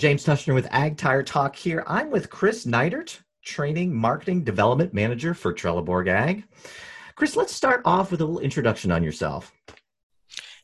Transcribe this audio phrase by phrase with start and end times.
[0.00, 1.84] James Tushner with Ag Tire Talk here.
[1.86, 6.42] I'm with Chris Neidert, Training Marketing Development Manager for Trelleborg Ag.
[7.16, 9.52] Chris, let's start off with a little introduction on yourself.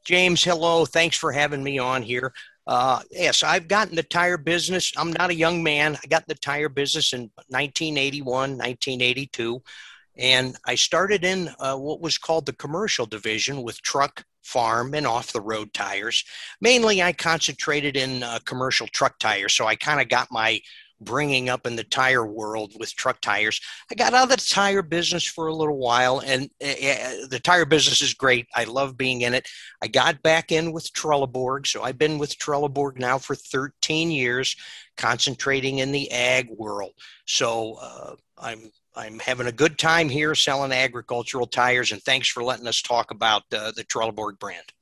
[0.07, 0.87] James, hello.
[0.87, 2.33] Thanks for having me on here.
[2.67, 4.91] Uh, yes, I've gotten the tire business.
[4.97, 5.99] I'm not a young man.
[6.03, 9.63] I got the tire business in 1981, 1982.
[10.19, 15.07] And I started in uh, what was called the commercial division with truck, farm, and
[15.07, 16.25] off the road tires.
[16.61, 19.55] Mainly, I concentrated in uh, commercial truck tires.
[19.55, 20.61] So I kind of got my
[21.01, 23.61] bringing up in the tire world with truck tires.
[23.91, 27.65] I got out of the tire business for a little while, and uh, the tire
[27.65, 28.47] business is great.
[28.55, 29.49] I love being in it.
[29.83, 34.57] I got back in with Trelleborg, so I've been with Trelleborg now for 13 years,
[34.97, 36.93] concentrating in the ag world.
[37.27, 42.43] So uh, I'm I'm having a good time here selling agricultural tires, and thanks for
[42.43, 44.73] letting us talk about uh, the Trelleborg brand.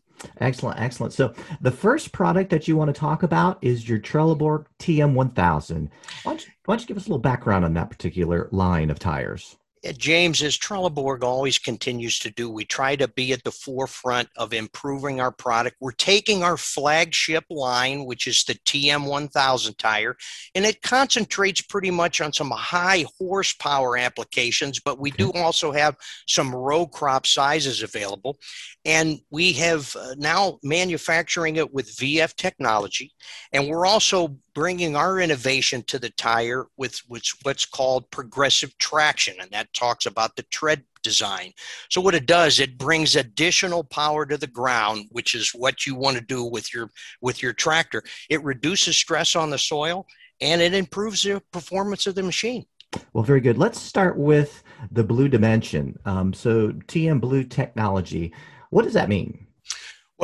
[0.41, 1.13] Excellent, excellent.
[1.13, 5.91] So the first product that you want to talk about is your Trelleborg TM1000.
[6.23, 8.91] Why don't, you, why don't you give us a little background on that particular line
[8.91, 9.57] of tires?
[9.93, 14.55] James, as Trelleborg always continues to do, we try to be at the forefront of
[14.55, 15.77] improving our product.
[15.81, 20.17] We're taking our flagship line, which is the TM1000 tire,
[20.55, 25.97] and it concentrates pretty much on some high horsepower applications, but we do also have
[26.27, 28.39] some row crop sizes available.
[28.87, 33.13] And we have uh, now manufacturing it with VF technology,
[33.53, 39.51] and we're also bringing our innovation to the tire with, what's called progressive traction, and
[39.51, 41.53] that talks about the tread design.
[41.91, 45.95] So what it does, it brings additional power to the ground, which is what you
[45.95, 48.03] want to do with your with your tractor.
[48.31, 50.07] It reduces stress on the soil
[50.41, 52.65] and it improves the performance of the machine.
[53.13, 53.59] Well, very good.
[53.59, 55.99] Let's start with the blue dimension.
[56.05, 58.33] Um, so TM Blue technology,
[58.71, 59.44] what does that mean?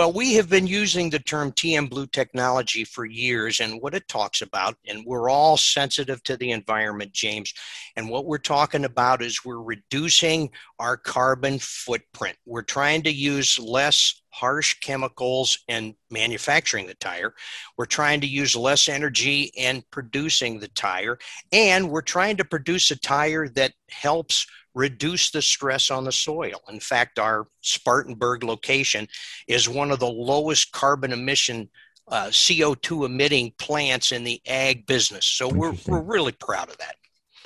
[0.00, 4.08] Well, we have been using the term TM Blue technology for years, and what it
[4.08, 7.52] talks about, and we're all sensitive to the environment, James.
[7.96, 12.38] And what we're talking about is we're reducing our carbon footprint.
[12.46, 17.34] We're trying to use less harsh chemicals in manufacturing the tire.
[17.76, 21.18] We're trying to use less energy in producing the tire.
[21.52, 26.60] And we're trying to produce a tire that helps reduce the stress on the soil.
[26.68, 29.08] In fact, our Spartanburg location
[29.46, 31.68] is one of the lowest carbon emission
[32.08, 35.24] uh, CO2 emitting plants in the ag business.
[35.24, 36.96] So we're, we're really proud of that.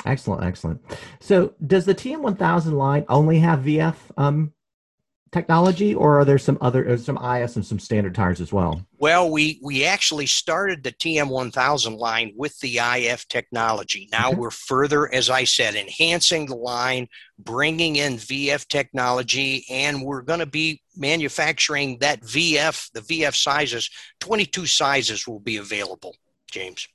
[0.06, 0.80] Excellent, excellent.
[1.20, 4.52] So does the TM1000 line only have VF um,
[5.34, 8.86] technology, or are there some other uh, some IF and some standard tires as well?
[8.98, 14.08] Well, we we actually started the TM1000 line with the IF technology.
[14.10, 14.38] Now okay.
[14.38, 17.08] we're further, as I said, enhancing the line,
[17.38, 23.90] bringing in VF technology, and we're going to be manufacturing that VF, the VF sizes.
[24.20, 26.14] 22 sizes will be available,
[26.50, 26.88] James.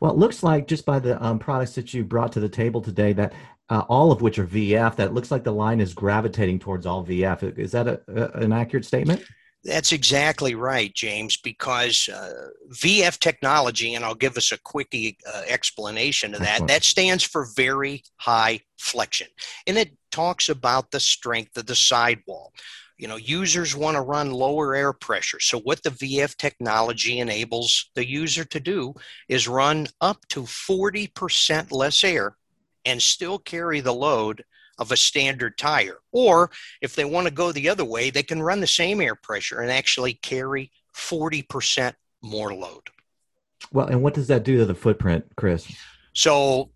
[0.00, 2.80] Well, it looks like just by the um, products that you brought to the table
[2.80, 3.32] today that
[3.68, 7.04] uh, all of which are VF, that looks like the line is gravitating towards all
[7.04, 7.58] VF.
[7.58, 9.24] Is that a, a, an accurate statement?
[9.64, 15.42] That's exactly right, James, because uh, VF technology, and I'll give us a quick uh,
[15.48, 16.68] explanation of that, Excellent.
[16.68, 19.26] that stands for very high flexion.
[19.66, 22.52] And it talks about the strength of the sidewall.
[22.96, 25.40] You know, users want to run lower air pressure.
[25.40, 28.94] So, what the VF technology enables the user to do
[29.28, 32.36] is run up to 40% less air
[32.86, 34.42] and still carry the load
[34.78, 35.98] of a standard tire.
[36.12, 39.14] Or if they want to go the other way, they can run the same air
[39.14, 42.82] pressure and actually carry 40% more load.
[43.72, 45.70] Well, and what does that do to the footprint, Chris?
[46.12, 46.70] So,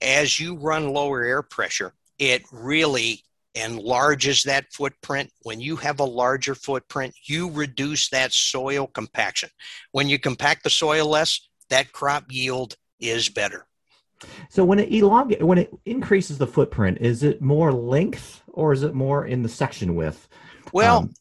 [0.00, 3.22] as you run lower air pressure, it really
[3.54, 5.30] enlarges that footprint.
[5.42, 9.50] When you have a larger footprint, you reduce that soil compaction.
[9.92, 13.66] When you compact the soil less, that crop yield is better.
[14.48, 18.82] So when it elongates, when it increases the footprint, is it more length or is
[18.82, 20.28] it more in the section width?
[20.72, 21.14] Well, um,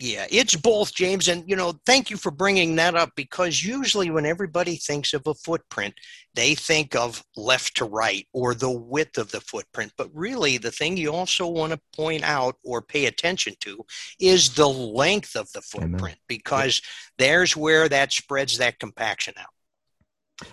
[0.00, 1.26] yeah, it's both, James.
[1.26, 5.26] And, you know, thank you for bringing that up because usually when everybody thinks of
[5.26, 5.94] a footprint,
[6.34, 9.92] they think of left to right or the width of the footprint.
[9.98, 13.84] But really, the thing you also want to point out or pay attention to
[14.20, 16.16] is the length of the footprint Amen.
[16.28, 16.80] because
[17.18, 19.50] there's where that spreads that compaction out.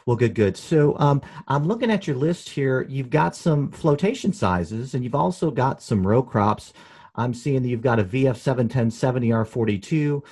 [0.05, 0.57] Well, good, good.
[0.57, 2.85] So um, I'm looking at your list here.
[2.89, 6.73] You've got some flotation sizes, and you've also got some row crops.
[7.15, 10.23] I'm seeing that you've got a VF 71070R42,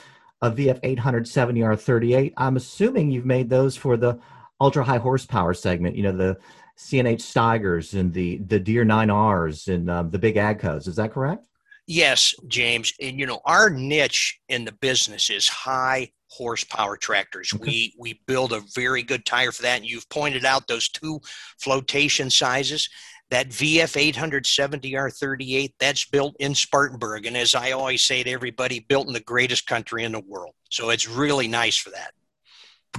[0.42, 2.34] a VF 870R38.
[2.38, 4.20] I'm assuming you've made those for the
[4.60, 5.96] ultra high horsepower segment.
[5.96, 6.38] You know the
[6.78, 10.88] CNH Steigers and the the Deere 9Rs and um, the big AGCOs.
[10.88, 11.48] Is that correct?
[11.86, 12.94] Yes, James.
[13.02, 17.52] And you know our niche in the business is high horsepower tractors.
[17.54, 17.64] Okay.
[17.64, 19.78] We we build a very good tire for that.
[19.78, 21.22] And you've pointed out those two
[21.60, 22.90] flotation sizes.
[23.30, 27.26] That VF 870R38, that's built in Spartanburg.
[27.26, 30.54] And as I always say to everybody, built in the greatest country in the world.
[30.70, 32.12] So it's really nice for that.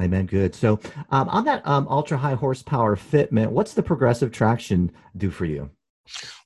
[0.00, 0.26] Amen.
[0.26, 0.56] Good.
[0.56, 0.80] So
[1.10, 5.70] um, on that um, ultra high horsepower fitment, what's the progressive traction do for you?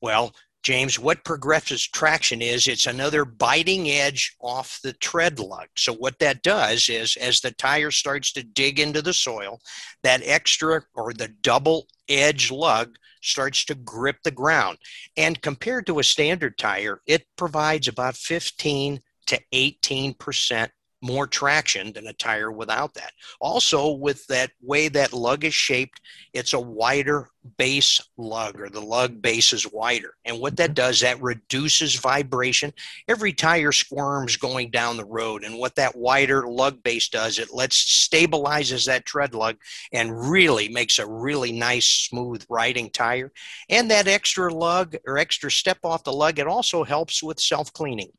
[0.02, 0.34] Well,
[0.68, 5.68] James, what progressive traction is, it's another biting edge off the tread lug.
[5.78, 9.62] So, what that does is, as the tire starts to dig into the soil,
[10.02, 14.76] that extra or the double edge lug starts to grip the ground.
[15.16, 20.68] And compared to a standard tire, it provides about 15 to 18%
[21.00, 23.12] more traction than a tire without that.
[23.40, 26.00] Also, with that way that lug is shaped,
[26.32, 30.14] it's a wider base lug or the lug base is wider.
[30.24, 30.74] And what that mm-hmm.
[30.74, 32.72] does, that reduces vibration.
[33.06, 35.44] Every tire squirms going down the road.
[35.44, 39.56] And what that wider lug base does, it lets stabilizes that tread lug
[39.92, 43.32] and really makes a really nice, smooth riding tire.
[43.68, 47.72] And that extra lug or extra step off the lug, it also helps with self
[47.72, 48.10] cleaning.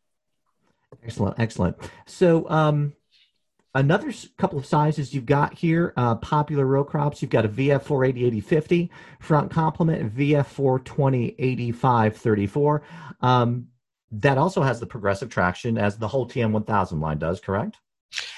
[1.03, 1.77] Excellent, excellent.
[2.05, 2.93] So, um,
[3.75, 7.21] another couple of sizes you've got here uh, popular row crops.
[7.21, 12.83] You've got a vf 480 8050 front complement vf 420 85 34
[13.21, 13.67] um,
[14.11, 17.77] that also has the progressive traction as the whole tm 1000 line does correct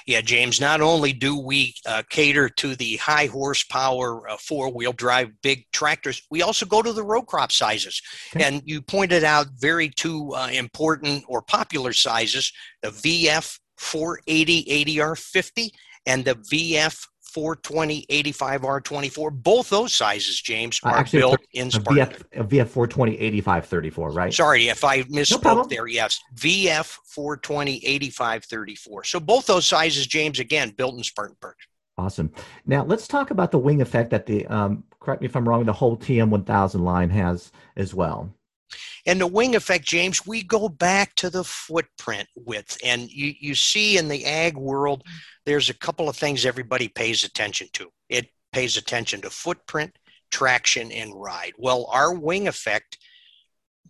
[0.06, 4.92] yeah, James, not only do we uh, cater to the high horsepower uh, four wheel
[4.92, 8.00] drive big tractors, we also go to the row crop sizes.
[8.34, 8.44] Okay.
[8.44, 12.52] And you pointed out very two uh, important or popular sizes
[12.82, 15.70] the VF 480 80R50
[16.06, 19.42] and the VF 420 85R24.
[19.42, 22.26] Both those sizes, James, are Actually, built in Spartanburg.
[22.32, 24.34] VF, VF 420 8534, right?
[24.34, 25.86] Sorry if I misspoke no there.
[25.86, 29.04] Yes, VF 420 85 34.
[29.04, 31.56] So both those sizes, James, again, built in Spartanburg.
[31.98, 32.32] Awesome.
[32.66, 35.64] Now let's talk about the wing effect that the, um, correct me if I'm wrong,
[35.64, 38.32] the whole TM1000 line has as well.
[39.06, 42.78] And the wing effect, James, we go back to the footprint width.
[42.84, 45.02] And you, you see in the ag world,
[45.46, 47.90] there's a couple of things everybody pays attention to.
[48.08, 49.96] It pays attention to footprint,
[50.30, 51.52] traction, and ride.
[51.58, 52.98] Well, our wing effect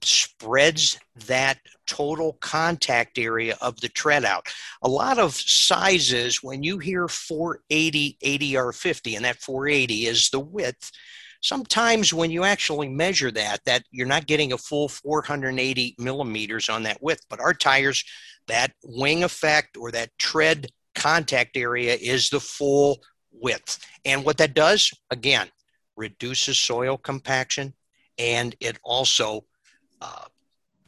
[0.05, 4.47] spreads that total contact area of the tread out.
[4.83, 10.91] A lot of sizes, when you hear 480 80R50, and that 480 is the width,
[11.43, 16.83] sometimes when you actually measure that that you're not getting a full 480 millimeters on
[16.85, 18.05] that width but our tires
[18.49, 23.01] that wing effect or that tread contact area is the full
[23.33, 23.79] width.
[24.05, 25.49] And what that does again
[25.97, 27.75] reduces soil compaction
[28.19, 29.45] and it also
[30.01, 30.27] uh,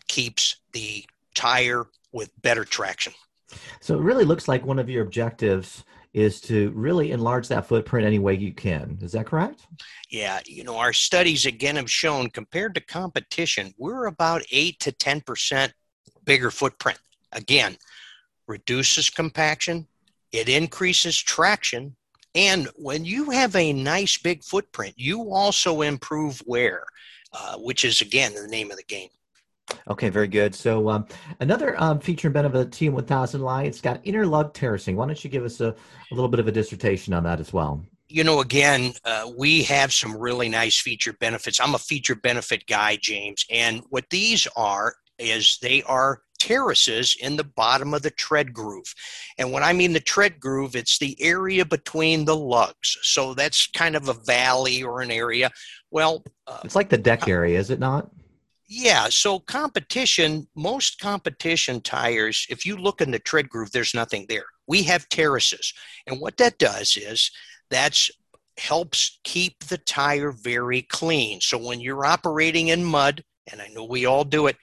[0.09, 1.05] keeps the
[1.35, 3.13] tire with better traction.
[3.81, 5.85] So it really looks like one of your objectives
[6.15, 8.97] is to really enlarge that footprint any way you can.
[9.03, 9.67] Is that correct?
[10.09, 14.93] Yeah, you know, our studies again have shown compared to competition, we're about 8 to
[14.93, 15.73] 10%
[16.25, 17.01] bigger footprint.
[17.33, 17.77] Again,
[18.47, 19.89] reduces compaction,
[20.31, 21.97] it increases traction,
[22.37, 26.85] and when you have a nice big footprint, you also improve wear,
[27.33, 29.09] uh, which is again the name of the game.
[29.89, 30.55] Okay, very good.
[30.55, 31.07] So um,
[31.41, 34.97] another um, feature and benefit of the TM1000 line, it's got inner lug terracing.
[34.97, 37.53] Why don't you give us a, a little bit of a dissertation on that as
[37.53, 37.85] well?
[38.09, 41.61] You know, again, uh, we have some really nice feature benefits.
[41.61, 47.37] I'm a feature benefit guy, James, and what these are is they are terraces in
[47.37, 48.95] the bottom of the tread groove.
[49.39, 52.99] And when I mean the tread groove, it's the area between the lugs.
[53.03, 55.51] So that's kind of a valley or an area.
[55.91, 58.11] Well, uh, it's like the deck area, is it not?
[58.77, 64.27] Yeah, so competition, most competition tires, if you look in the tread groove, there's nothing
[64.29, 64.47] there.
[64.67, 65.73] We have terraces.
[66.09, 67.31] And what that does is
[67.71, 68.11] that's
[68.59, 71.41] helps keep the tire very clean.
[71.41, 74.57] So when you're operating in mud, and I know we all do it,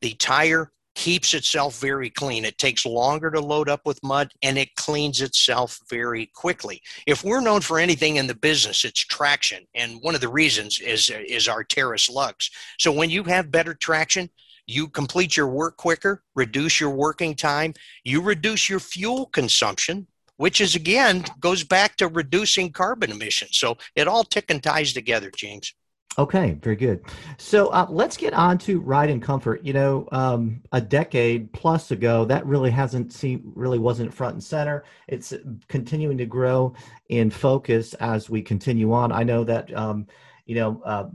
[0.00, 2.44] the tire keeps itself very clean.
[2.44, 6.82] It takes longer to load up with mud and it cleans itself very quickly.
[7.06, 9.66] If we're known for anything in the business, it's traction.
[9.74, 12.50] And one of the reasons is, is our terrace lugs.
[12.78, 14.30] So when you have better traction,
[14.66, 20.06] you complete your work quicker, reduce your working time, you reduce your fuel consumption,
[20.36, 23.56] which is again goes back to reducing carbon emissions.
[23.56, 25.74] So it all tick and ties together, James.
[26.20, 27.02] Okay, very good.
[27.38, 29.64] So uh, let's get on to ride and comfort.
[29.64, 34.44] You know, um, a decade plus ago, that really hasn't seen, really wasn't front and
[34.44, 34.84] center.
[35.08, 35.32] It's
[35.68, 36.74] continuing to grow
[37.08, 39.12] in focus as we continue on.
[39.12, 40.06] I know that, um,
[40.44, 41.08] you know, uh,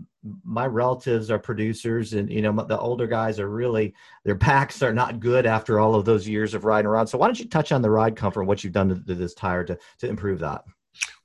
[0.43, 3.93] my relatives are producers, and you know the older guys are really
[4.24, 7.05] their backs are not good after all of those years of riding around.
[7.05, 9.13] So why don't you touch on the ride comfort and what you've done to, to
[9.13, 10.63] this tire to to improve that?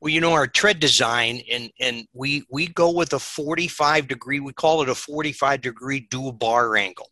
[0.00, 4.40] Well, you know our tread design, and and we we go with a 45 degree.
[4.40, 7.10] We call it a 45 degree dual bar angle,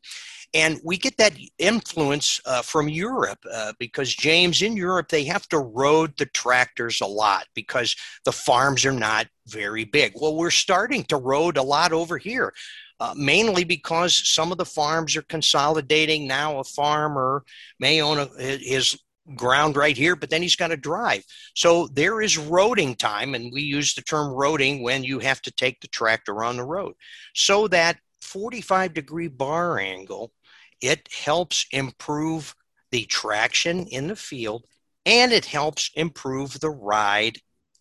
[0.55, 5.47] and we get that influence uh, from Europe uh, because, James, in Europe, they have
[5.49, 10.13] to road the tractors a lot because the farms are not very big.
[10.15, 12.53] Well, we're starting to road a lot over here.
[13.01, 16.59] Uh, mainly because some of the farms are consolidating now.
[16.59, 17.45] A farmer
[17.79, 18.99] may own a, his
[19.35, 21.25] ground right here, but then he's got to drive.
[21.55, 25.51] So there is roading time, and we use the term roading when you have to
[25.51, 26.95] take the tractor on the road.
[27.35, 30.33] So that 45 degree bar angle
[30.81, 32.55] it helps improve
[32.91, 34.65] the traction in the field
[35.05, 37.39] and it helps improve the ride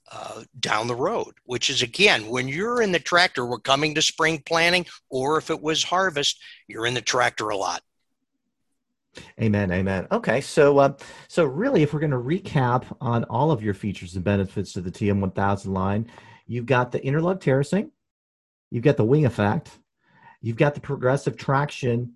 [0.09, 4.01] uh, down the road, which is again, when you're in the tractor, we're coming to
[4.01, 7.81] spring planting, or if it was harvest, you're in the tractor a lot.
[9.41, 9.71] Amen.
[9.71, 10.07] Amen.
[10.11, 10.41] Okay.
[10.41, 10.93] So, uh,
[11.27, 14.81] so really, if we're going to recap on all of your features and benefits to
[14.81, 16.09] the TM1000 line,
[16.45, 17.91] you've got the interlug terracing,
[18.71, 19.71] you've got the wing effect,
[20.41, 22.13] you've got the progressive traction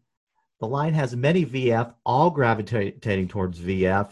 [0.62, 4.12] the line has many VF, all gravitating towards VF.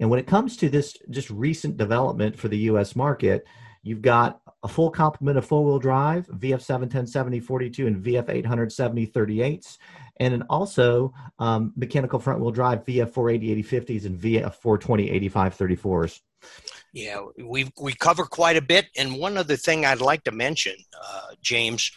[0.00, 3.46] And when it comes to this just recent development for the US market,
[3.84, 8.28] you've got a full complement of four wheel drive, VF 710 70 42 and VF
[8.28, 9.78] 870 38s.
[10.20, 15.58] And then also um, mechanical front wheel drive, VF 480 8050s and VF 420 85
[15.58, 16.20] 34s.
[16.92, 18.86] Yeah, we we cover quite a bit.
[18.96, 21.90] And one other thing I'd like to mention, uh, James,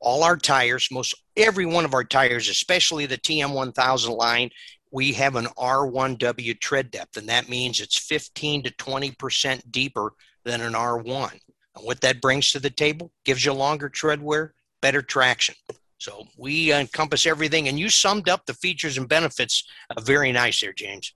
[0.00, 4.50] all our tires, most every one of our tires, especially the TM1000 line,
[4.90, 10.12] we have an R1W tread depth, and that means it's 15 to 20% deeper
[10.44, 11.32] than an R1.
[11.32, 15.54] And what that brings to the table gives you longer tread wear, better traction.
[15.98, 20.60] So we encompass everything, and you summed up the features and benefits uh, very nice
[20.60, 21.14] there, James.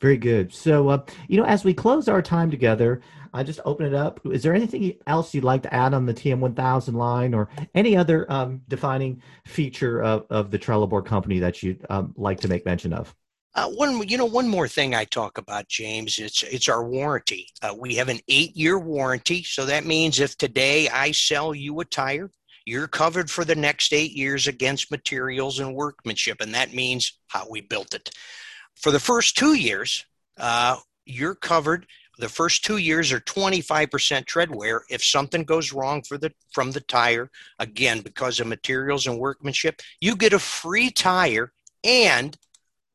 [0.00, 0.52] Very good.
[0.52, 3.00] So, uh, you know, as we close our time together,
[3.34, 4.20] I just open it up.
[4.26, 8.30] Is there anything else you'd like to add on the TM1000 line or any other
[8.30, 12.92] um, defining feature of, of the Trelleborg company that you'd um, like to make mention
[12.92, 13.14] of?
[13.54, 16.18] Uh, one, you know, one more thing I talk about, James.
[16.18, 17.48] It's it's our warranty.
[17.60, 21.84] Uh, we have an eight-year warranty, so that means if today I sell you a
[21.84, 22.30] tire,
[22.64, 27.46] you're covered for the next eight years against materials and workmanship, and that means how
[27.48, 28.10] we built it.
[28.76, 30.04] For the first two years,
[30.38, 31.86] uh, you're covered.
[32.18, 34.82] The first two years are 25% tread wear.
[34.90, 39.80] If something goes wrong for the from the tire, again because of materials and workmanship,
[40.00, 41.52] you get a free tire
[41.84, 42.36] and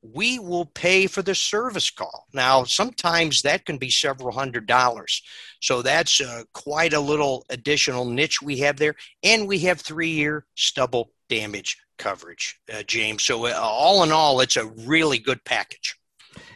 [0.01, 2.27] we will pay for the service call.
[2.33, 5.21] Now, sometimes that can be several hundred dollars.
[5.61, 8.95] So that's uh, quite a little additional niche we have there.
[9.23, 13.23] And we have three year stubble damage coverage, uh, James.
[13.23, 15.97] So, uh, all in all, it's a really good package.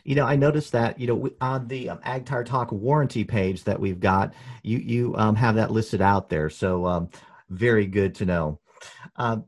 [0.04, 3.64] You know, I noticed that you know on the um, Ag Tire Talk warranty page
[3.66, 4.34] that we've got,
[4.64, 6.50] you you um, have that listed out there.
[6.50, 7.10] So, um,
[7.50, 8.60] very good to know.
[9.16, 9.46] Um,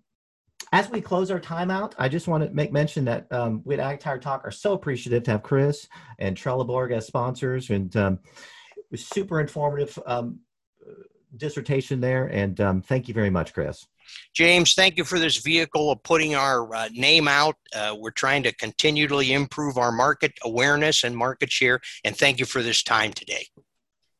[0.74, 3.80] as we close our timeout, I just want to make mention that um, we at
[3.80, 5.88] Ag Tire Talk are so appreciative to have Chris
[6.18, 8.20] and Trelleborg as sponsors, and um,
[8.96, 10.40] super informative um,
[11.38, 12.26] dissertation there.
[12.26, 13.86] And um, thank you very much, Chris.
[14.34, 17.56] James, thank you for this vehicle of putting our uh, name out.
[17.76, 21.82] Uh, we're trying to continually improve our market awareness and market share.
[22.04, 23.46] And thank you for this time today.